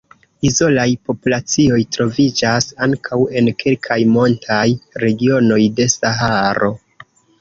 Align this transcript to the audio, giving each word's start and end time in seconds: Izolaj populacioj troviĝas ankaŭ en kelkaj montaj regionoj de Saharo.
Izolaj 0.47 0.85
populacioj 1.09 1.77
troviĝas 1.97 2.67
ankaŭ 2.85 3.19
en 3.41 3.51
kelkaj 3.59 3.99
montaj 4.15 4.65
regionoj 5.05 5.61
de 5.81 5.87
Saharo. 5.99 6.73